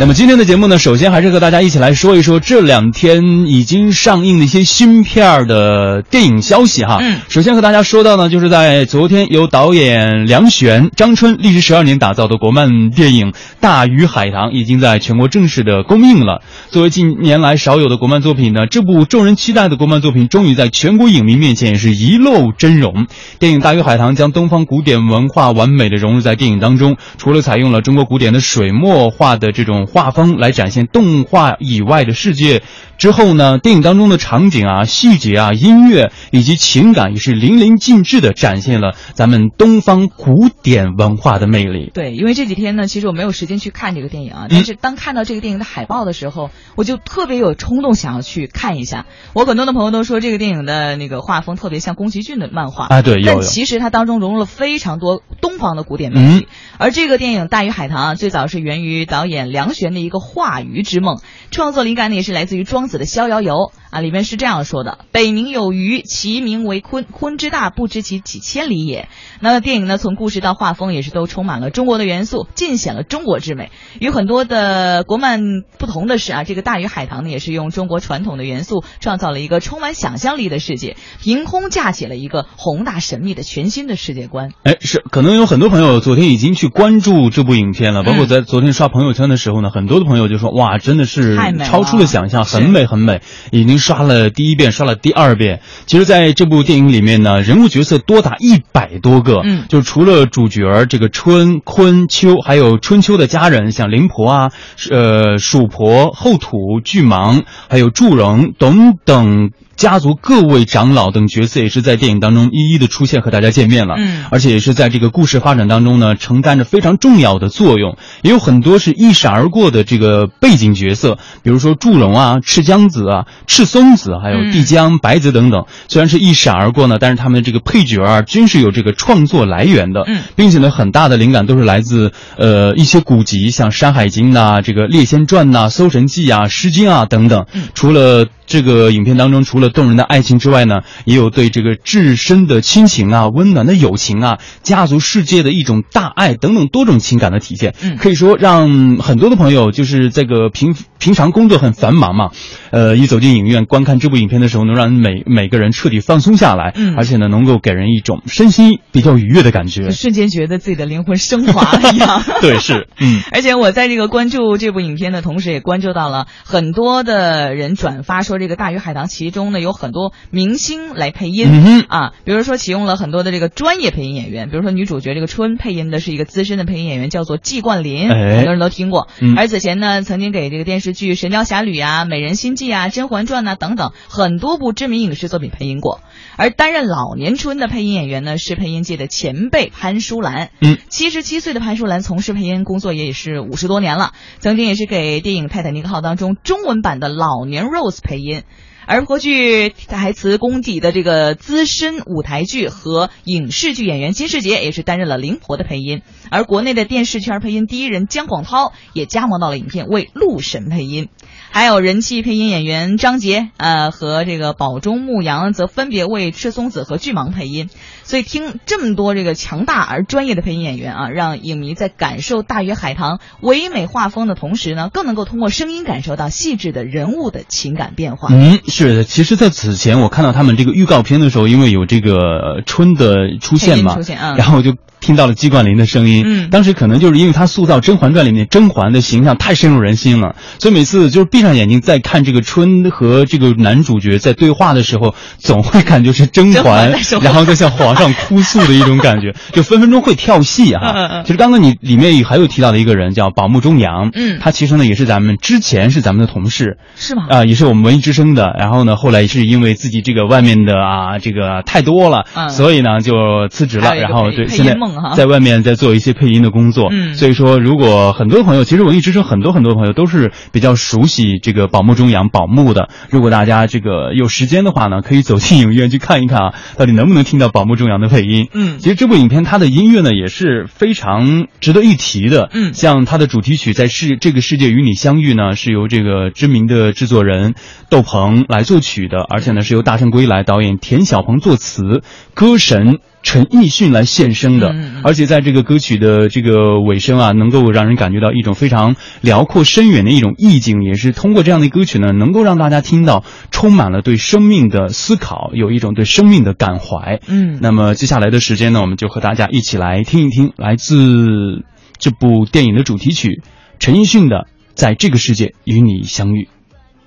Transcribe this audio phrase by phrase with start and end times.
[0.00, 6.98] 那么今天的节目呢，首先还是和大家一起来说一说这两天已经上映的一些新片儿的电影消息哈。
[7.02, 16.42] 嗯首先和大家说到呢，就是在昨天由导演梁璇、张春历时十二年打造的国漫电影《大鱼海棠》已经在全国正式的公映了。
[16.70, 23.08] 作为近年来少有的国漫作品呢，这部众人期待的国漫作品终于在全国影迷面前也是一露真容。
[23.40, 32.62] 电影《大鱼海棠》将东方古典文化完美的融入在电影当中，除了采用了中国古典的水墨画的这种画风来展现动画以外的世界
[32.98, 41.90] 之后呢，电影当中的场景啊、细节啊、音乐以及情感也是淋漓尽致的展现了咱们东方古典文化的魅力。
[41.94, 49.06] 对，因为这几天呢，其实我没有时间去看这个电影啊，但是当看到这个电影的海报的时候，我就特别有冲动想要去看一下。
[49.32, 56.48] 我很多的朋友都说这个电影的那个画风特别像宫崎骏的漫画啊对有其实它当中融入了非常多东方的古典魅力。
[56.78, 63.54] 而这个电影《大鱼海棠》啊，最早是源于导演梁璇的一个化鱼之梦，创作灵感呢也是来自于庄子的《逍遥游》
[63.90, 69.08] 啊，里面是这样说的：“北冥有鱼，其名为鲲，鲲之大，不知其几千里也。”
[69.40, 73.70] 那么电影呢，从故事到画风也是都充满了中国的元素，尽显了中国之美。
[74.00, 75.40] 与很多的国漫
[75.78, 84.50] 不同的是啊，这个《大鱼海棠》呢，也是用中国传统的元素创造了一个充满想象力的世界，凭空架起了一个宏大神秘的全新的世界观。
[84.64, 95.60] 哎，是，可能有很多朋友昨天已经去关注这部影片了，包括在昨天刷朋友圈的时候呢，很多的朋友就说，哇，真的是超出了想象，很美很美，已经刷了第一遍，刷了第二遍。
[95.86, 104.50] 其实，在这部电影里面呢，人物角色多达一百多个，嗯就除了主角儿这个春、坤、秋，还有春秋的家人，像灵婆啊，
[104.90, 109.50] 呃，鼠婆、后土、巨蟒，还有祝融等等。
[109.78, 117.96] 家族各位长老等角色也是在电影当中一一的出现和大家见面了，嗯而且也是在这个故事发展当中呢，承担着非常重要的作用。
[118.22, 125.64] 也有很多是一闪而过的这个背景角色，比如说祝融啊、赤江子啊、赤松子，还有嗯帝江、白子等等。
[125.86, 137.46] 虽然是一闪而过呢，但是他们的这个配角啊，均是有这个创作来源的，嗯并且呢，很大的灵感都是来自呃一些古籍，像《山海经》呐、这个《列仙传》呐、《搜神记》啊、《诗经》啊等等。
[137.54, 147.74] 嗯除了这个影片当中，除了动人的爱情之外呢，也有对这个至深的亲情啊、温暖的友情啊、家族世界的一种大爱等等多种情感的体现。
[147.82, 152.30] 嗯可以说让很多的朋友就是这个平平常工作很繁忙嘛，
[152.70, 159.90] 呃，一走进影院观看这部影片的时候，能让每每个人彻底放松下来，嗯而且呢，能够给人一种身心比较愉悦的感觉。
[159.90, 162.22] 瞬间觉得自己的灵魂升华了一样。
[162.40, 163.20] 对，是，嗯。
[163.30, 179.08] 而且我在这个关注这部影片的同时，也关注到了很多的人转发说，这个《大鱼海棠》其中呢有很多明星来配音、嗯啊，比如说启用了很多的这个专业配音演员，比如说女主角这个春配音的是一个资深的配音演员，叫做季冠霖，哎很多人都听过。
[179.20, 186.00] 嗯而此前呢，曾经给这个电视剧《神雕侠侣》啊、《美人心计》啊、《甄嬛传》呐等等很多部知名影视作品配音过。
[186.36, 190.50] 而担任老年春的配音演员呢，是配音界的前辈潘淑兰。
[190.60, 198.27] 嗯，七十七岁的潘淑兰从事配音工作也是五十多年了，曾经也是给电影《泰坦尼克号》当中中文版的老年 Rose 配音。
[198.32, 198.44] え。
[198.88, 206.00] 而颇具台词功底的这个资深舞台剧和影视剧演员金世杰也是担任了灵婆的配音，
[206.30, 211.10] 而国内的电视圈配音第一人姜广涛也加盟到了影片为陆神配音，
[211.50, 217.68] 还有人气配音演员张杰，呃和这个宝中牧羊则分别为赤松子和巨蟒配音，
[218.04, 228.28] 所以听这么多这个强大而专业的配音演员啊， 让影迷在感受大鱼海棠唯美画风的同时呢，更能够通过声音感受到细致的人物的情感变化。
[228.32, 229.04] 嗯，是的。
[229.04, 236.22] 其实，在此前我看到他们这个预告片的时候，因为有这个呃春的出现嘛，出现嗯然后就听到了季冠霖的声音。
[236.26, 246.90] 嗯当时可能就是因为他塑造《甄嬛传》里面甄嬛的形象太深入人心了，所以每次就是闭上眼睛在看这个春和这个男主角在对话的时候，总会感觉是甄甄嬛
[247.22, 251.08] 然后在向皇上哭诉的一种感觉， 就分分钟会跳戏嗯嗯啊。
[251.12, 257.26] 嗯其实刚刚你里面还有提到的一个人叫宝木中阳，嗯他其实呢也是咱们之前是咱们的同事，是吗？
[257.28, 258.54] 啊、也是我们文艺之声的。
[258.58, 263.94] 然后呢，后来是因为自己这个外面的啊，这个太多了，嗯所以呢就辞职了。
[263.94, 266.88] 然后对现在音梦哈在外面在做一些配音的工作。
[266.90, 272.88] 嗯所以说，如果很多朋友，其实文艺之声很多很多朋友都是比较熟悉这个宝木中阳宝木的。
[273.10, 278.48] 如果大家这个有时间的话呢，可以走进影院去看一看啊，到底能不能听到宝木中阳的配音。
[278.52, 282.50] 嗯其实这部影片它的音乐呢也是非常值得一提的。
[282.52, 287.54] 嗯像它的主题曲《在世这个世界与你相遇》呢，是由这个知名的制作人
[287.90, 292.02] 窦鹏来作曲的，而且呢是由《大圣归来》导演田晓鹏作词，
[292.34, 307.20] 歌神陈奕迅来献声的，而且在这个歌曲的这个尾声啊，能够让人感觉到一种非常辽阔深远的一种意境，也是通过这样的歌曲呢，能够让大家听到充满了对生命的思考，有一种对生命的感怀。
[307.26, 311.64] 嗯，那么接下来的时间呢，我们就和大家一起来听一听来自
[311.98, 313.42] 这部电影的主题曲
[313.78, 314.36] 陈奕迅的
[314.74, 316.44] 《在这个世界与你相遇》。